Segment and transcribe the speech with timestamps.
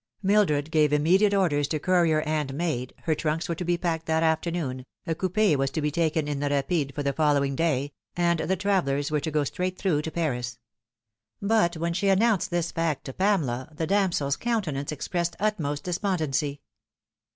[0.23, 4.23] Mildred gave immediate orders to courier and maid, her trunks were to be packed that
[4.23, 8.39] afternoon, a coupe was to be taken in the Rapide for the following day, and
[8.39, 10.57] the travellers were to go straight through to Paris.
[11.39, 16.61] But when she announced this fact to Pamela the damsel's countenance expressed utmost despond ency.